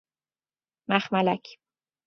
[0.89, 1.57] مخملک